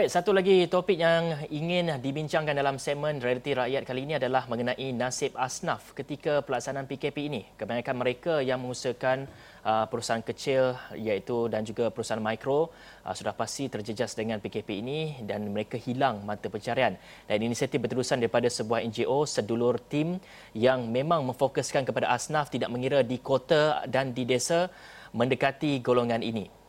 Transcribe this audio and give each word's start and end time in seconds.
Baik, 0.00 0.16
satu 0.16 0.32
lagi 0.32 0.64
topik 0.64 0.96
yang 0.96 1.44
ingin 1.52 2.00
dibincangkan 2.00 2.56
dalam 2.56 2.80
segmen 2.80 3.20
Realiti 3.20 3.52
Rakyat 3.52 3.84
kali 3.84 4.08
ini 4.08 4.16
adalah 4.16 4.48
mengenai 4.48 4.96
nasib 4.96 5.36
asnaf 5.36 5.92
ketika 5.92 6.40
pelaksanaan 6.40 6.88
PKP 6.88 7.28
ini. 7.28 7.44
Kebanyakan 7.60 7.96
mereka 8.00 8.40
yang 8.40 8.64
mengusahakan 8.64 9.28
uh, 9.60 9.84
perusahaan 9.92 10.24
kecil 10.24 10.72
iaitu 10.96 11.52
dan 11.52 11.68
juga 11.68 11.92
perusahaan 11.92 12.16
mikro 12.16 12.72
uh, 13.04 13.12
sudah 13.12 13.36
pasti 13.36 13.68
terjejas 13.68 14.16
dengan 14.16 14.40
PKP 14.40 14.80
ini 14.80 15.20
dan 15.20 15.44
mereka 15.52 15.76
hilang 15.76 16.24
mata 16.24 16.48
pencarian. 16.48 16.96
Dan 17.28 17.44
inisiatif 17.44 17.76
berterusan 17.84 18.24
daripada 18.24 18.48
sebuah 18.48 18.80
NGO 18.88 19.28
sedulur 19.28 19.76
tim 19.84 20.16
yang 20.56 20.88
memang 20.88 21.28
memfokuskan 21.28 21.84
kepada 21.84 22.08
asnaf 22.16 22.48
tidak 22.48 22.72
mengira 22.72 23.04
di 23.04 23.20
kota 23.20 23.84
dan 23.84 24.16
di 24.16 24.24
desa 24.24 24.72
mendekati 25.12 25.84
golongan 25.84 26.24
ini. 26.24 26.59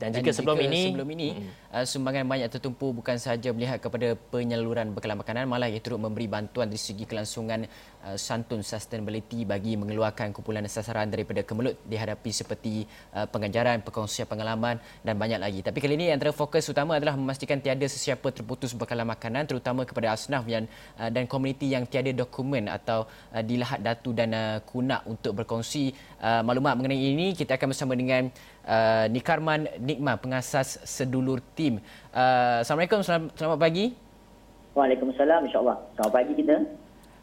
Dan, 0.00 0.16
jika 0.16 0.32
sebelum 0.32 0.56
ini 0.64 0.96
sebelum 0.96 1.10
ini 1.12 1.28
uh, 1.76 1.84
sumbangan 1.84 2.24
banyak 2.24 2.48
tertumpu 2.48 2.88
bukan 2.88 3.20
sahaja 3.20 3.52
melihat 3.52 3.84
kepada 3.84 4.16
penyaluran 4.32 4.96
bekalan 4.96 5.20
makanan 5.20 5.44
malah 5.44 5.68
ia 5.68 5.76
turut 5.76 6.00
memberi 6.00 6.24
bantuan 6.24 6.72
dari 6.72 6.80
segi 6.80 7.04
kelangsungan 7.04 7.68
uh, 8.08 8.16
santun 8.16 8.64
sustainability 8.64 9.44
bagi 9.44 9.76
mengeluarkan 9.76 10.32
kumpulan 10.32 10.64
sasaran 10.72 11.12
daripada 11.12 11.44
kemelut 11.44 11.76
dihadapi 11.84 12.30
seperti 12.32 12.88
uh, 13.12 13.28
pengajaran, 13.28 13.84
perkongsian 13.84 14.24
pengalaman 14.24 14.80
dan 15.04 15.20
banyak 15.20 15.36
lagi. 15.36 15.60
Tapi 15.60 15.76
kali 15.76 16.00
ini 16.00 16.08
antara 16.16 16.32
fokus 16.32 16.64
utama 16.72 16.96
adalah 16.96 17.12
memastikan 17.20 17.60
tiada 17.60 17.84
sesiapa 17.84 18.32
terputus 18.32 18.72
bekalan 18.72 19.04
makanan 19.04 19.44
terutama 19.44 19.84
kepada 19.84 20.16
asnaf 20.16 20.48
yang 20.48 20.64
uh, 20.96 21.12
dan 21.12 21.28
komuniti 21.28 21.76
yang 21.76 21.84
tiada 21.84 22.08
dokumen 22.16 22.72
atau 22.72 23.04
uh, 23.36 23.42
di 23.44 23.60
Lahad 23.60 23.84
Datu 23.84 24.16
dan 24.16 24.32
uh, 24.32 24.64
Kunak 24.64 25.04
untuk 25.04 25.44
berkongsi 25.44 25.92
uh, 26.24 26.40
maklumat 26.40 26.72
mengenai 26.80 26.96
ini 26.96 27.36
kita 27.36 27.60
akan 27.60 27.76
bersama 27.76 27.92
dengan 27.92 28.32
uh, 28.66 29.06
Nikarman 29.08 29.68
Nikma 29.80 30.16
pengasas 30.18 30.80
sedulur 30.84 31.40
tim. 31.54 31.78
Uh, 32.10 32.60
Assalamualaikum 32.64 33.00
selamat, 33.04 33.36
selamat 33.36 33.58
pagi. 33.60 33.84
Waalaikumsalam 34.74 35.46
insyaallah. 35.50 35.76
Selamat 35.98 36.12
pagi 36.14 36.32
kita. 36.38 36.56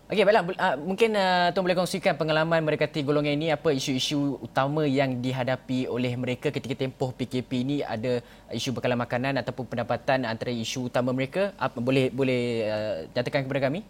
Okey 0.07 0.23
baiklah 0.23 0.55
uh, 0.55 0.75
mungkin 0.79 1.11
uh, 1.19 1.51
tuan 1.51 1.67
boleh 1.67 1.75
kongsikan 1.75 2.15
pengalaman 2.15 2.63
mendekati 2.63 3.03
golongan 3.03 3.35
ini 3.35 3.51
apa 3.51 3.75
isu-isu 3.75 4.39
utama 4.39 4.87
yang 4.87 5.19
dihadapi 5.19 5.83
oleh 5.91 6.15
mereka 6.15 6.47
ketika 6.47 6.79
tempoh 6.79 7.11
PKP 7.11 7.51
ini 7.67 7.77
ada 7.83 8.23
isu 8.47 8.71
bekalan 8.71 8.95
makanan 8.95 9.35
ataupun 9.43 9.67
pendapatan 9.67 10.23
antara 10.23 10.47
isu 10.47 10.87
utama 10.87 11.11
mereka 11.11 11.51
apa 11.59 11.83
boleh 11.83 12.07
boleh 12.07 12.41
uh, 12.71 12.95
nyatakan 13.11 13.43
kepada 13.43 13.67
kami? 13.67 13.83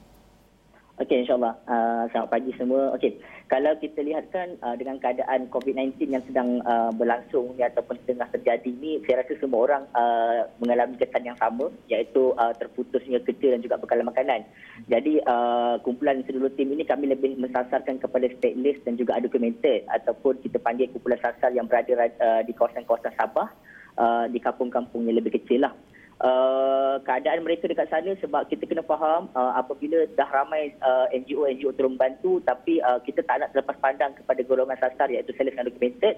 Okey 0.97 1.21
insyaallah. 1.21 1.53
Uh, 1.69 2.09
selamat 2.09 2.29
pagi 2.33 2.51
semua. 2.57 2.97
Okey. 2.97 3.21
Kalau 3.47 3.79
kita 3.79 4.03
lihatkan 4.03 4.59
uh, 4.59 4.75
dengan 4.75 4.99
keadaan 4.99 5.47
COVID-19 5.47 6.11
yang 6.11 6.23
sedang 6.27 6.59
uh, 6.67 6.91
berlangsung 6.91 7.55
ya, 7.55 7.71
ataupun 7.71 7.95
tengah 8.03 8.27
terjadi 8.35 8.67
ini, 8.67 8.99
saya 9.07 9.23
rasa 9.23 9.39
semua 9.39 9.63
orang 9.63 9.83
uh, 9.95 10.51
mengalami 10.59 10.99
kesan 10.99 11.23
yang 11.23 11.39
sama 11.39 11.71
iaitu 11.87 12.35
uh, 12.35 12.51
terputusnya 12.59 13.23
kerja 13.23 13.55
dan 13.55 13.63
juga 13.63 13.79
bekalan 13.79 14.11
makanan. 14.11 14.43
Jadi 14.91 15.23
uh, 15.23 15.79
kumpulan 15.79 16.27
sedulur 16.27 16.51
tim 16.59 16.75
ini 16.75 16.83
kami 16.83 17.07
lebih 17.07 17.39
mensasarkan 17.39 18.03
kepada 18.03 18.27
stateless 18.35 18.83
dan 18.83 18.99
juga 18.99 19.15
documented 19.23 19.87
ataupun 19.95 20.43
kita 20.43 20.59
panggil 20.59 20.91
kumpulan 20.91 21.19
sasar 21.23 21.55
yang 21.55 21.71
berada 21.71 21.95
uh, 22.19 22.43
di 22.43 22.51
kawasan-kawasan 22.51 23.15
Sabah 23.15 23.47
uh, 23.95 24.25
di 24.27 24.43
kampung-kampung 24.43 25.07
yang 25.07 25.23
lebih 25.23 25.39
kecil 25.39 25.63
lah 25.63 25.73
uh, 26.21 26.95
keadaan 27.05 27.45
mereka 27.45 27.69
dekat 27.69 27.89
sana 27.89 28.13
sebab 28.17 28.49
kita 28.49 28.65
kena 28.65 28.81
faham 28.85 29.29
uh, 29.37 29.53
apabila 29.57 30.05
dah 30.17 30.29
ramai 30.33 30.73
uh, 30.81 31.05
NGO-NGO 31.13 31.73
turun 31.77 31.97
membantu 31.97 32.41
tapi 32.45 32.81
uh, 32.81 32.97
kita 33.01 33.21
tak 33.25 33.41
nak 33.41 33.51
terlepas 33.53 33.77
pandang 33.81 34.11
kepada 34.17 34.41
golongan 34.45 34.77
sasar 34.81 35.09
iaitu 35.13 35.33
select 35.37 35.57
undocumented 35.57 36.15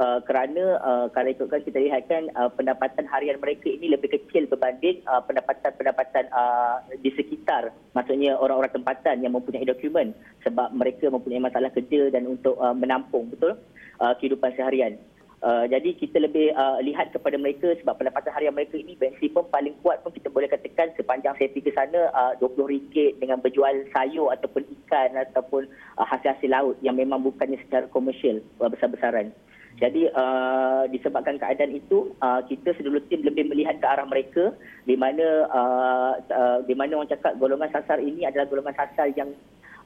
uh, 0.00 0.18
kerana 0.24 0.80
uh, 0.80 1.06
kalau 1.12 1.28
ikutkan 1.32 1.62
kita 1.64 1.78
lihatkan 1.80 2.32
uh, 2.36 2.48
pendapatan 2.52 3.04
harian 3.08 3.40
mereka 3.40 3.68
ini 3.68 3.92
lebih 3.92 4.12
kecil 4.12 4.48
berbanding 4.48 5.04
uh, 5.08 5.20
pendapatan-pendapatan 5.24 6.28
uh, 6.32 6.80
di 7.00 7.12
sekitar 7.12 7.72
maksudnya 7.92 8.36
orang-orang 8.36 8.72
tempatan 8.72 9.20
yang 9.20 9.36
mempunyai 9.36 9.68
dokumen 9.68 10.16
sebab 10.42 10.72
mereka 10.72 11.12
mempunyai 11.12 11.42
masalah 11.42 11.68
kerja 11.72 12.08
dan 12.08 12.24
untuk 12.24 12.56
uh, 12.58 12.74
menampung 12.74 13.28
betul 13.28 13.56
uh, 14.02 14.14
kehidupan 14.18 14.52
seharian. 14.58 14.98
Uh, 15.42 15.66
jadi 15.66 15.90
kita 15.98 16.22
lebih 16.22 16.54
uh, 16.54 16.78
lihat 16.86 17.10
kepada 17.10 17.34
mereka 17.34 17.74
sebab 17.82 17.98
pendapatan 17.98 18.30
harian 18.30 18.54
mereka 18.54 18.78
ini 18.78 18.94
maximum 18.94 19.42
paling 19.50 19.74
kuat 19.82 19.98
pun 20.06 20.14
kita 20.14 20.30
boleh 20.30 20.46
katakan 20.46 20.94
sepanjang 20.94 21.34
saya 21.34 21.50
pergi 21.50 21.66
ke 21.66 21.74
sana 21.74 22.14
uh, 22.14 22.38
RM20 22.38 23.18
dengan 23.18 23.42
berjual 23.42 23.74
sayur 23.90 24.30
ataupun 24.30 24.62
ikan 24.62 25.18
ataupun 25.18 25.66
uh, 25.98 26.06
hasil-hasil 26.06 26.46
laut 26.46 26.78
yang 26.78 26.94
memang 26.94 27.26
bukannya 27.26 27.58
secara 27.66 27.90
komersial 27.90 28.38
uh, 28.62 28.70
besar-besaran. 28.70 29.34
Jadi 29.82 30.06
uh, 30.14 30.86
disebabkan 30.94 31.42
keadaan 31.42 31.74
itu 31.74 32.14
uh, 32.22 32.38
kita 32.46 32.70
sedulur 32.78 33.02
tim 33.10 33.26
lebih 33.26 33.50
melihat 33.50 33.82
ke 33.82 33.86
arah 33.90 34.06
mereka 34.06 34.54
di 34.86 34.94
mana 34.94 35.50
uh, 35.50 36.12
uh, 36.22 36.58
di 36.62 36.78
mana 36.78 37.02
orang 37.02 37.10
cakap 37.10 37.34
golongan 37.42 37.66
sasar 37.74 37.98
ini 37.98 38.22
adalah 38.22 38.46
golongan 38.46 38.78
sasar 38.78 39.10
yang 39.18 39.34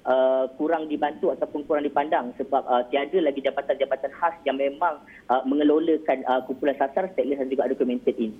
uh, 0.06 0.44
kurang 0.56 0.86
dibantu 0.86 1.34
ataupun 1.34 1.66
kurang 1.66 1.84
dipandang 1.84 2.32
sebab 2.38 2.62
uh, 2.64 2.82
tiada 2.88 3.18
lagi 3.20 3.42
jabatan-jabatan 3.42 4.10
khas 4.14 4.34
yang 4.46 4.56
memang 4.56 5.02
uh, 5.28 5.42
mengelolakan 5.44 6.22
uh, 6.24 6.40
kumpulan 6.46 6.78
sasar 6.78 7.10
stateless 7.12 7.42
dan 7.42 7.50
juga 7.50 7.68
documented 7.68 8.14
ini. 8.16 8.38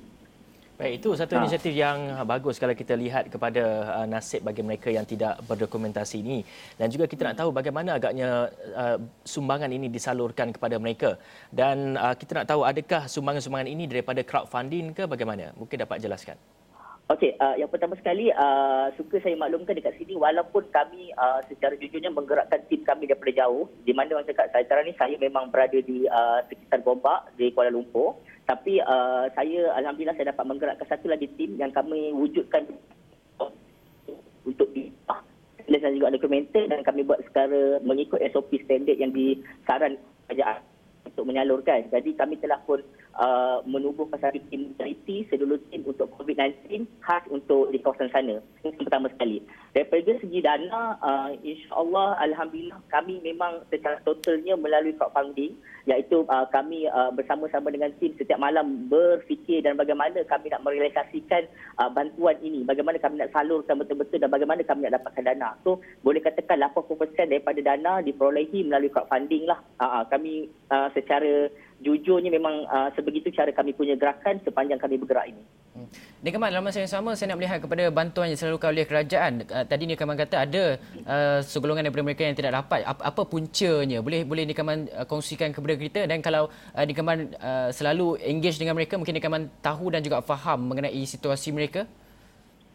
Baik, 0.77 1.01
itu 1.01 1.17
satu 1.17 1.33
ha. 1.33 1.41
inisiatif 1.41 1.73
yang 1.73 2.21
bagus 2.29 2.61
kalau 2.61 2.77
kita 2.77 2.93
lihat 3.01 3.33
kepada 3.33 3.63
uh, 3.97 4.05
nasib 4.05 4.45
bagi 4.45 4.61
mereka 4.61 4.93
yang 4.93 5.09
tidak 5.09 5.41
berdokumentasi 5.49 6.21
ini. 6.21 6.45
Dan 6.77 6.93
juga 6.93 7.09
kita 7.09 7.33
nak 7.33 7.41
tahu 7.41 7.49
bagaimana 7.49 7.97
agaknya 7.97 8.53
uh, 8.77 9.01
sumbangan 9.25 9.73
ini 9.73 9.89
disalurkan 9.89 10.53
kepada 10.53 10.77
mereka. 10.77 11.17
Dan 11.49 11.97
uh, 11.97 12.13
kita 12.13 12.45
nak 12.45 12.47
tahu 12.53 12.69
adakah 12.69 13.09
sumbangan-sumbangan 13.09 13.73
ini 13.73 13.89
daripada 13.89 14.21
crowdfunding 14.21 14.93
ke 14.93 15.09
bagaimana? 15.09 15.57
Mungkin 15.57 15.81
dapat 15.81 15.97
jelaskan. 16.05 16.37
Okey, 17.07 17.39
uh, 17.39 17.55
yang 17.55 17.71
pertama 17.71 17.95
sekali 17.95 18.35
uh, 18.35 18.91
suka 18.99 19.23
saya 19.23 19.39
maklumkan 19.39 19.79
dekat 19.79 19.95
sini 19.95 20.19
walaupun 20.19 20.67
kami 20.75 21.15
uh, 21.15 21.39
secara 21.47 21.79
jujurnya 21.79 22.11
menggerakkan 22.11 22.59
tim 22.67 22.83
kami 22.83 23.07
daripada 23.07 23.47
jauh 23.47 23.71
di 23.87 23.95
mana 23.95 24.19
orang 24.19 24.27
cakap 24.27 24.51
saya 24.51 24.83
ni 24.83 24.91
saya 24.99 25.15
memang 25.15 25.55
berada 25.55 25.79
di 25.79 26.03
uh, 26.11 26.43
sekitar 26.51 26.83
Gombak 26.83 27.31
di 27.39 27.55
Kuala 27.55 27.71
Lumpur 27.71 28.19
tapi 28.51 28.83
uh, 28.83 29.31
saya 29.39 29.71
alhamdulillah 29.79 30.19
saya 30.19 30.35
dapat 30.35 30.51
menggerakkan 30.51 30.87
satu 30.91 31.07
lagi 31.07 31.31
tim 31.39 31.55
yang 31.55 31.71
kami 31.71 32.11
wujudkan 32.11 32.67
untuk 34.43 34.67
di 34.75 34.91
dan 35.67 35.95
juga 35.95 36.15
dokumenter 36.15 36.67
dan 36.67 36.83
kami 36.83 37.07
buat 37.07 37.23
secara 37.27 37.79
mengikut 37.87 38.19
SOP 38.35 38.51
standard 38.67 38.99
yang 38.99 39.15
disaran 39.15 39.95
kerajaan 40.27 40.63
untuk 41.07 41.25
menyalurkan. 41.27 41.87
Jadi 41.91 42.15
kami 42.19 42.39
telah 42.39 42.59
pun 42.67 42.83
uh, 43.19 43.59
menubuhkan 43.65 44.21
satu 44.21 44.39
tim 44.53 44.73
charity 44.77 45.27
sedulur 45.29 45.61
tim 45.73 45.83
untuk 45.85 46.09
COVID-19 46.17 46.87
khas 47.03 47.25
untuk 47.33 47.73
di 47.73 47.81
kawasan 47.81 48.13
sana. 48.13 48.41
Ini 48.63 48.77
pertama 48.81 49.11
sekali. 49.13 49.43
Daripada 49.77 50.17
segi 50.21 50.41
dana, 50.41 50.97
uh, 51.05 51.31
insyaAllah 51.45 52.17
Alhamdulillah 52.25 52.81
kami 52.89 53.21
memang 53.21 53.61
secara 53.69 54.01
totalnya 54.09 54.57
melalui 54.57 54.97
crowdfunding 54.97 55.53
iaitu 55.85 56.25
uh, 56.33 56.49
kami 56.49 56.89
uh, 56.89 57.13
bersama-sama 57.13 57.69
dengan 57.69 57.93
tim 58.01 58.17
setiap 58.17 58.41
malam 58.41 58.89
berfikir 58.89 59.61
dan 59.63 59.77
bagaimana 59.77 60.25
kami 60.27 60.49
nak 60.49 60.65
merealisasikan 60.65 61.47
uh, 61.79 61.93
bantuan 61.93 62.41
ini, 62.41 62.65
bagaimana 62.65 62.97
kami 62.99 63.21
nak 63.21 63.31
salurkan 63.37 63.79
betul-betul 63.79 64.19
dan 64.19 64.33
bagaimana 64.33 64.65
kami 64.65 64.89
nak 64.89 64.99
dapatkan 64.99 65.25
dana. 65.29 65.55
So 65.63 65.85
boleh 66.01 66.25
katakan 66.25 66.65
80% 66.73 67.29
daripada 67.29 67.61
dana 67.61 68.01
diperolehi 68.01 68.65
melalui 68.67 68.91
crowdfunding 68.91 69.45
lah. 69.45 69.61
Uh, 69.77 70.01
uh, 70.01 70.05
kami 70.09 70.49
uh, 70.73 70.89
secara 70.97 71.53
jujurnya 71.81 72.33
memang 72.33 72.65
uh, 72.67 72.89
sebegitu 72.97 73.29
cara 73.37 73.53
kami 73.53 73.77
punya 73.77 73.93
gerakan 73.95 74.41
sepanjang 74.41 74.81
kami 74.81 74.97
bergerak 74.97 75.29
ini. 75.29 75.43
Hmm. 75.77 75.89
Nikaman, 76.25 76.49
dalam 76.49 76.65
masa 76.65 76.81
yang 76.81 76.89
sama 76.89 77.13
saya 77.13 77.33
nak 77.33 77.39
melihat 77.39 77.59
kepada 77.61 77.85
bantuan 77.93 78.33
yang 78.33 78.37
disalurkan 78.41 78.73
oleh 78.73 78.89
kerajaan. 78.89 79.45
Uh, 79.45 79.65
tadi 79.69 79.85
Nikaman 79.85 80.17
kata 80.17 80.37
ada 80.49 80.65
uh, 81.05 81.39
segolongan 81.45 81.85
daripada 81.85 82.05
mereka 82.05 82.23
yang 82.25 82.37
tidak 82.37 82.57
dapat. 82.57 82.81
Apa, 82.89 83.03
apa 83.13 83.23
puncanya? 83.29 84.01
Boleh 84.01 84.25
boleh 84.25 84.49
Nikaman 84.49 84.89
uh, 84.97 85.05
kongsikan 85.05 85.53
kepada 85.53 85.75
kita 85.77 86.01
dan 86.09 86.25
kalau 86.25 86.49
uh, 86.49 86.85
Nikaman 86.89 87.37
uh, 87.37 87.69
selalu 87.69 88.17
engage 88.25 88.57
dengan 88.57 88.73
mereka, 88.73 88.97
mungkin 88.97 89.13
Nikaman 89.21 89.53
tahu 89.61 89.93
dan 89.93 90.01
juga 90.01 90.25
faham 90.25 90.73
mengenai 90.73 91.05
situasi 91.05 91.53
mereka? 91.53 91.85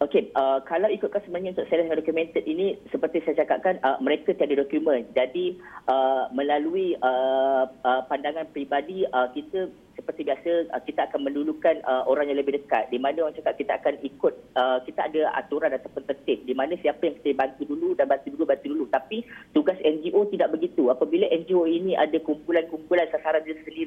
Okey, 0.02 0.34
uh, 0.34 0.58
kalau 0.66 0.90
ikutkan 0.90 1.22
sebenarnya 1.22 1.54
untuk 1.54 1.70
self 1.70 1.86
documented 1.86 2.42
ini 2.50 2.74
seperti 2.90 3.22
saya 3.22 3.46
cakapkan 3.46 3.78
uh, 3.86 4.02
mereka 4.02 4.34
tiada 4.34 4.58
dokumen. 4.58 5.06
Jadi 5.14 5.62
uh, 5.86 6.26
melalui 6.34 6.98
uh, 7.06 7.70
uh, 7.70 8.02
pandangan 8.10 8.50
peribadi 8.50 9.06
uh, 9.14 9.30
kita 9.30 9.70
seperti 9.94 10.26
biasa 10.26 10.74
uh, 10.74 10.82
kita 10.82 11.06
akan 11.06 11.30
mendulukan 11.30 11.86
uh, 11.86 12.02
orang 12.10 12.34
yang 12.34 12.42
lebih 12.42 12.58
dekat. 12.58 12.90
Di 12.90 12.98
mana 12.98 13.30
orang 13.30 13.38
cakap 13.38 13.62
kita 13.62 13.78
akan 13.78 14.02
ikut 14.02 14.34
uh, 14.58 14.82
kita 14.82 15.06
ada 15.06 15.22
aturan 15.38 15.78
ataupun 15.78 16.10
tertib. 16.10 16.50
Di 16.50 16.58
mana 16.58 16.74
siapa 16.82 17.06
yang 17.06 17.22
kita 17.22 17.38
bantu 17.38 17.70
dulu 17.70 17.94
dan 17.94 18.10
bantu 18.10 18.34
dulu 18.34 18.44
bantu 18.50 18.68
dulu. 18.74 18.86
Tapi 18.90 19.22
tugas 19.54 19.78
NGO 19.86 20.26
tidak 20.34 20.50
begitu. 20.58 20.90
Apabila 20.90 21.30
NGO 21.30 21.70
ini 21.70 21.94
ada 21.94 22.18
kumpulan-kumpulan 22.26 23.06
sasaran 23.14 23.46
dia 23.46 23.54
sendiri 23.62 23.81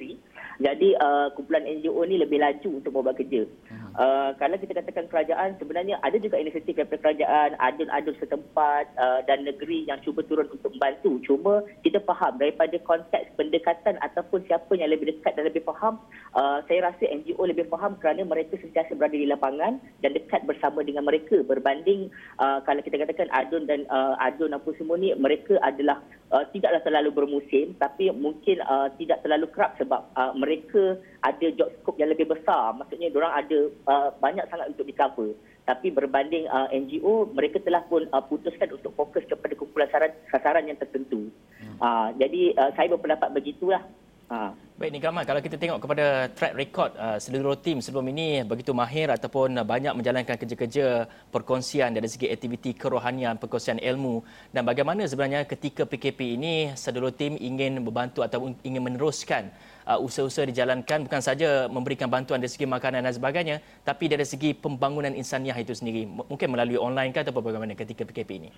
Jadi 0.85 1.01
uh, 1.01 1.33
kumpulan 1.33 1.65
NGO 1.65 2.05
ni 2.05 2.21
lebih 2.21 2.45
laju 2.45 2.77
untuk 2.77 2.93
membuat 2.93 3.17
kerja. 3.17 3.49
Uh, 3.97 4.37
kalau 4.37 4.61
kita 4.61 4.77
katakan 4.77 5.09
kerajaan, 5.09 5.57
sebenarnya 5.57 5.97
ada 6.05 6.21
juga 6.21 6.37
inisiatif 6.37 6.77
daripada 6.77 7.01
kerajaan, 7.01 7.57
adun-adun 7.57 8.13
setempat 8.21 8.93
uh, 9.01 9.25
dan 9.25 9.49
negeri 9.49 9.89
yang 9.89 9.97
cuba 10.05 10.21
turun 10.29 10.45
untuk 10.53 10.77
membantu. 10.77 11.17
Cuma 11.25 11.65
kita 11.81 12.05
faham 12.05 12.37
daripada 12.37 12.77
konteks 12.85 13.33
pendekatan 13.41 13.97
ataupun 14.05 14.45
siapa 14.45 14.77
yang 14.77 14.93
lebih 14.93 15.09
dekat 15.09 15.41
dan 15.41 15.49
lebih 15.49 15.65
faham, 15.65 15.97
uh, 16.37 16.61
saya 16.69 16.93
rasa 16.93 17.09
NGO 17.09 17.41
lebih 17.49 17.65
faham 17.73 17.97
kerana 17.97 18.21
mereka 18.29 18.61
sentiasa 18.61 18.93
berada 18.93 19.17
di 19.17 19.25
lapangan 19.25 19.81
dan 20.05 20.13
dekat 20.13 20.45
bersama 20.45 20.85
dengan 20.85 21.09
mereka 21.09 21.41
berbanding 21.49 22.13
uh, 22.45 22.61
kalau 22.69 22.85
kita 22.85 23.01
katakan 23.01 23.33
adun 23.33 23.65
dan 23.65 23.89
uh, 23.89 24.21
adun 24.21 24.53
apa 24.53 24.69
semua 24.77 25.01
ni, 25.01 25.17
mereka 25.17 25.57
adalah 25.65 26.05
uh, 26.35 26.45
tidaklah 26.51 26.83
terlalu 26.83 27.15
bermusim 27.15 27.79
tapi 27.79 28.11
mungkin 28.11 28.59
uh, 28.67 28.91
tidak 28.99 29.23
terlalu 29.23 29.47
kerap 29.55 29.79
sebab 29.79 30.11
uh, 30.19 30.35
mereka 30.35 30.99
ada 31.23 31.47
job 31.55 31.71
scope 31.81 32.03
yang 32.03 32.11
lebih 32.11 32.27
besar. 32.27 32.75
Maksudnya 32.75 33.15
orang 33.15 33.35
ada 33.39 33.59
uh, 33.87 34.09
banyak 34.19 34.45
sangat 34.51 34.75
untuk 34.75 34.85
di-cover. 34.91 35.33
Tapi 35.65 35.89
berbanding 35.89 36.45
uh, 36.53 36.69
NGO, 36.69 37.33
mereka 37.33 37.57
telah 37.65 37.81
pun 37.89 38.05
uh, 38.13 38.21
putuskan 38.21 38.69
untuk 38.69 38.93
fokus 38.93 39.25
kepada 39.25 39.57
kumpulan 39.57 39.89
sasaran, 39.89 40.13
sasaran 40.29 40.69
yang 40.69 40.77
tertentu. 40.77 41.33
Hmm. 41.57 41.77
Uh, 41.81 42.09
jadi 42.21 42.53
uh, 42.61 42.71
saya 42.77 42.93
berpendapat 42.93 43.33
begitulah. 43.33 43.81
Uh. 44.31 44.53
Baik 44.75 44.91
Nik 44.91 45.07
Rahman, 45.07 45.23
kalau 45.23 45.39
kita 45.39 45.55
tengok 45.55 45.79
kepada 45.87 46.27
track 46.35 46.55
record 46.59 46.91
uh, 46.99 47.15
seluruh 47.15 47.55
tim 47.55 47.79
sebelum 47.79 48.11
ini 48.11 48.43
begitu 48.43 48.75
mahir 48.75 49.07
ataupun 49.07 49.55
uh, 49.55 49.63
banyak 49.63 49.95
menjalankan 49.95 50.35
kerja-kerja 50.35 51.07
perkongsian 51.31 51.95
dari 51.95 52.11
segi 52.11 52.27
aktiviti 52.27 52.75
kerohanian, 52.75 53.39
perkongsian 53.39 53.79
ilmu 53.79 54.27
dan 54.51 54.67
bagaimana 54.67 55.07
sebenarnya 55.07 55.47
ketika 55.47 55.87
PKP 55.87 56.35
ini 56.35 56.75
seluruh 56.75 57.15
tim 57.15 57.39
ingin 57.39 57.79
membantu 57.79 58.27
atau 58.27 58.51
ingin 58.67 58.83
meneruskan 58.83 59.55
uh, 59.87 60.03
usaha-usaha 60.03 60.51
dijalankan 60.51 61.07
bukan 61.07 61.23
saja 61.23 61.71
memberikan 61.71 62.11
bantuan 62.11 62.43
dari 62.43 62.51
segi 62.51 62.67
makanan 62.67 63.07
dan 63.07 63.15
sebagainya 63.15 63.63
tapi 63.87 64.11
dari 64.11 64.27
segi 64.27 64.59
pembangunan 64.59 65.15
insaniah 65.15 65.55
itu 65.55 65.71
sendiri 65.71 66.03
mungkin 66.03 66.51
melalui 66.51 66.83
online 66.83 67.15
ke 67.15 67.23
atau 67.23 67.31
bagaimana 67.31 67.79
ketika 67.79 68.03
PKP 68.03 68.31
ini? 68.43 68.51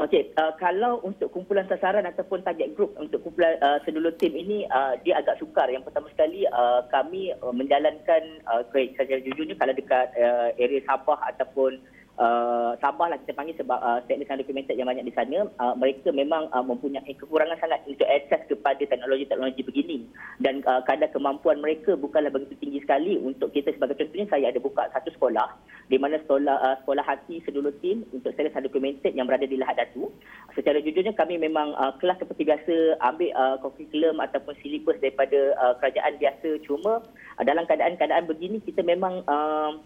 Okey, 0.00 0.32
uh, 0.40 0.56
kalau 0.56 0.96
untuk 1.04 1.28
kumpulan 1.28 1.68
sasaran 1.68 2.08
ataupun 2.08 2.40
target 2.40 2.72
group 2.72 2.96
untuk 2.96 3.20
kumpulan 3.20 3.60
uh, 3.60 3.84
sedulur 3.84 4.16
tim 4.16 4.32
ini 4.32 4.64
uh, 4.72 4.96
dia 5.04 5.20
agak 5.20 5.36
sukar. 5.36 5.68
Yang 5.68 5.92
pertama 5.92 6.08
sekali 6.16 6.48
uh, 6.48 6.88
kami 6.88 7.36
uh, 7.36 7.52
menjalankan 7.52 8.40
uh, 8.48 8.64
secara 8.72 9.20
jujurnya 9.20 9.60
kalau 9.60 9.76
dekat 9.76 10.08
uh, 10.16 10.56
area 10.56 10.80
Sabah 10.88 11.20
ataupun 11.28 11.84
uh, 12.16 12.80
Sabah 12.80 13.12
lah 13.12 13.20
kita 13.20 13.36
panggil 13.36 13.60
sebab 13.60 13.76
uh, 13.76 14.00
teknik 14.08 14.32
documented 14.32 14.80
yang 14.80 14.88
banyak 14.88 15.04
di 15.04 15.12
sana 15.12 15.44
uh, 15.60 15.76
mereka 15.76 16.08
memang 16.16 16.48
uh, 16.48 16.64
mempunyai 16.64 17.12
kekurangan 17.20 17.60
sangat 17.60 17.84
untuk 17.84 18.08
akses 18.08 18.40
kepada 18.48 18.80
teknologi-teknologi 18.80 19.68
begini 19.68 20.08
dan 20.40 20.64
uh, 20.64 20.80
kadar 20.88 21.12
kemampuan 21.12 21.60
mereka 21.60 21.94
bukanlah 21.94 22.32
begitu 22.32 22.56
tinggi 22.56 22.80
sekali 22.80 23.20
untuk 23.20 23.52
kita 23.52 23.76
sebagai 23.76 24.00
contohnya 24.00 24.26
saya 24.32 24.48
ada 24.48 24.56
buka 24.56 24.88
satu 24.96 25.12
sekolah 25.12 25.52
di 25.92 26.00
mana 26.00 26.16
sekolah 26.24 26.56
uh, 26.56 26.76
sekolah 26.82 27.04
hati 27.04 27.44
sedulur 27.44 27.76
tim 27.84 28.08
untuk 28.16 28.32
sales 28.34 28.56
documented 28.56 29.12
yang 29.12 29.28
berada 29.28 29.44
di 29.44 29.60
Lahad 29.60 29.76
Datu 29.76 30.08
secara 30.56 30.80
jujurnya 30.80 31.12
kami 31.12 31.36
memang 31.36 31.76
uh, 31.76 31.92
kelas 32.00 32.16
seperti 32.24 32.48
biasa 32.48 32.74
ambil 33.04 33.30
uh, 33.36 33.56
curriculum 33.60 34.16
ataupun 34.18 34.56
silibus 34.64 34.96
daripada 35.04 35.52
uh, 35.60 35.76
kerajaan 35.76 36.16
biasa 36.16 36.48
cuma 36.64 37.04
uh, 37.04 37.44
dalam 37.44 37.68
keadaan-keadaan 37.68 38.24
begini 38.24 38.64
kita 38.64 38.80
memang 38.80 39.20
uh, 39.28 39.76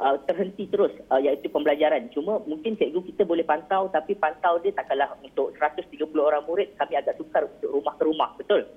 uh, 0.00 0.16
terhenti 0.28 0.68
terus 0.68 0.92
uh, 1.10 1.20
iaitu 1.20 1.48
pembelajaran. 1.48 2.08
Cuma 2.12 2.40
mungkin 2.44 2.76
cikgu 2.76 3.00
kita 3.12 3.22
boleh 3.24 3.44
pantau 3.44 3.88
tapi 3.88 4.16
pantau 4.16 4.60
dia 4.60 4.72
takkanlah 4.72 5.16
untuk 5.24 5.56
130 5.56 5.98
orang 6.16 6.44
murid 6.44 6.72
kami 6.76 6.94
agak 6.96 7.16
sukar 7.18 7.48
untuk 7.48 7.70
rumah 7.72 7.94
ke 7.96 8.02
rumah. 8.04 8.30
Betul? 8.36 8.68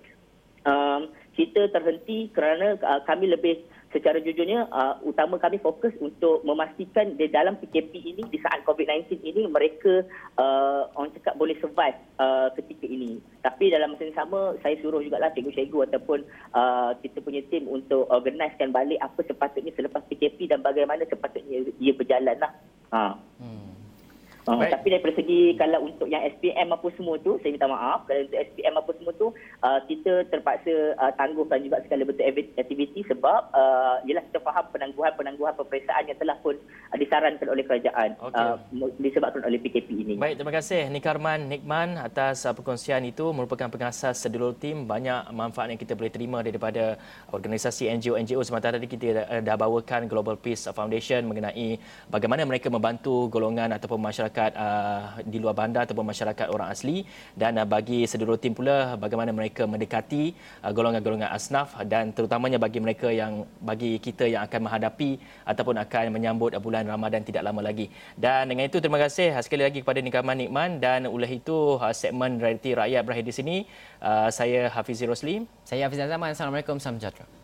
Um, 0.67 1.11
kita 1.39 1.71
terhenti 1.71 2.27
kerana 2.35 2.75
uh, 2.83 2.99
kami 3.07 3.31
lebih 3.31 3.63
secara 3.89 4.21
jujurnya 4.21 4.69
uh, 4.69 5.01
utama 5.01 5.41
kami 5.41 5.57
fokus 5.57 5.93
untuk 5.97 6.45
memastikan 6.45 7.17
di 7.17 7.25
dalam 7.25 7.57
PKP 7.57 7.93
ini 7.97 8.23
di 8.29 8.37
saat 8.37 8.61
COVID-19 8.65 9.17
ini 9.25 9.49
mereka 9.49 10.05
uh, 10.37 10.91
orang 10.93 11.09
cakap 11.17 11.33
boleh 11.41 11.57
survive 11.57 11.97
uh, 12.21 12.53
ketika 12.53 12.85
ini. 12.85 13.17
Tapi 13.41 13.73
dalam 13.73 13.97
masa 13.97 14.05
yang 14.05 14.17
sama 14.17 14.53
saya 14.61 14.77
suruh 14.83 15.01
jugalah 15.01 15.33
cikgu-cikgu 15.33 15.89
ataupun 15.89 16.21
uh, 16.53 16.93
kita 17.01 17.17
punya 17.23 17.41
tim 17.49 17.65
untuk 17.65 18.05
organisekan 18.13 18.69
balik 18.69 19.01
apa 19.01 19.25
sepatutnya 19.25 19.73
selepas 19.73 20.05
PKP 20.05 20.53
dan 20.53 20.61
bagaimana 20.61 21.07
sepatutnya 21.09 21.65
ia 21.81 21.93
berjalan 21.93 22.37
lah. 22.37 22.53
Ha. 22.93 23.17
Hmm. 23.41 23.58
Uh, 24.49 24.65
tapi 24.65 24.87
daripada 24.89 25.13
segi 25.13 25.53
kalau 25.53 25.85
untuk 25.85 26.09
yang 26.09 26.25
SPM 26.25 26.73
apa 26.73 26.87
semua 26.97 27.21
tu, 27.21 27.37
saya 27.39 27.53
minta 27.53 27.69
maaf. 27.69 28.09
Kalau 28.09 28.25
untuk 28.25 28.39
SPM 28.41 28.73
apa 28.81 28.91
semua 28.97 29.13
tu, 29.13 29.27
uh, 29.61 29.79
kita 29.85 30.25
terpaksa 30.33 30.73
uh, 30.97 31.13
tangguhkan 31.13 31.61
juga 31.61 31.77
sekali 31.85 32.01
betul 32.01 32.25
aktiviti 32.57 33.05
sebab 33.05 33.53
uh, 33.53 34.01
ialah 34.09 34.25
kita 34.25 34.39
faham 34.41 34.65
penangguhan-penangguhan 34.73 35.53
peperiksaan 35.53 36.09
yang 36.09 36.17
telah 36.17 36.33
pun 36.41 36.57
uh, 36.89 36.97
disarankan 36.97 37.45
oleh 37.45 37.61
kerajaan 37.61 38.17
okay. 38.17 38.57
uh, 38.57 38.89
disebabkan 38.97 39.45
oleh 39.45 39.61
PKP 39.61 39.89
ini. 39.93 40.13
Baik, 40.17 40.41
terima 40.41 40.53
kasih 40.57 40.89
Nikarman 40.89 41.45
Nikman 41.45 42.01
atas 42.01 42.49
uh, 42.49 42.53
perkongsian 42.57 43.05
itu 43.05 43.29
merupakan 43.29 43.69
pengasas 43.69 44.17
sedulur 44.17 44.57
tim. 44.57 44.89
Banyak 44.89 45.29
manfaat 45.29 45.69
yang 45.69 45.79
kita 45.79 45.93
boleh 45.93 46.09
terima 46.09 46.41
daripada 46.41 46.97
organisasi 47.29 47.85
NGO-NGO 48.01 48.41
sementara 48.41 48.81
tadi 48.81 48.89
kita 48.89 49.05
dah, 49.13 49.25
dah 49.45 49.55
bawakan 49.59 50.09
Global 50.09 50.41
Peace 50.41 50.65
Foundation 50.73 51.29
mengenai 51.29 51.77
bagaimana 52.09 52.41
mereka 52.49 52.73
membantu 52.73 53.29
golongan 53.29 53.75
ataupun 53.77 54.01
masyarakat 54.01 54.38
masyarakat 54.39 54.51
uh, 54.55 55.01
di 55.27 55.37
luar 55.43 55.55
bandar 55.59 55.83
ataupun 55.83 56.05
masyarakat 56.07 56.47
orang 56.55 56.71
asli 56.71 57.03
dan 57.35 57.59
uh, 57.59 57.67
bagi 57.67 58.07
seluruh 58.07 58.39
tim 58.39 58.55
pula 58.55 58.95
bagaimana 58.95 59.35
mereka 59.35 59.67
mendekati 59.67 60.31
uh, 60.63 60.71
golongan-golongan 60.71 61.29
asnaf 61.35 61.75
dan 61.91 62.15
terutamanya 62.15 62.55
bagi 62.55 62.79
mereka 62.79 63.11
yang 63.11 63.43
bagi 63.59 63.99
kita 63.99 64.25
yang 64.31 64.47
akan 64.47 64.59
menghadapi 64.67 65.19
ataupun 65.43 65.75
akan 65.83 66.03
menyambut 66.15 66.55
bulan 66.63 66.87
Ramadan 66.87 67.21
tidak 67.27 67.43
lama 67.43 67.59
lagi. 67.59 67.91
Dan 68.15 68.47
dengan 68.51 68.71
itu 68.71 68.79
terima 68.79 68.99
kasih 68.99 69.35
sekali 69.43 69.63
lagi 69.67 69.79
kepada 69.83 69.99
Nikaman 69.99 70.47
Nikman 70.47 70.79
dan 70.79 70.99
oleh 71.11 71.39
itu 71.39 71.75
uh, 71.75 71.91
segmen 71.91 72.39
Realiti 72.39 72.71
Rakyat 72.71 73.03
berakhir 73.03 73.25
di 73.27 73.35
sini. 73.35 73.55
Uh, 73.99 74.31
saya 74.31 74.71
Hafiz 74.71 75.03
Rosli. 75.03 75.43
Saya 75.67 75.87
Hafiz 75.87 75.99
Azam. 75.99 76.23
Assalamualaikum. 76.23 76.79
Salam 76.79 76.97
sejahtera. 76.99 77.38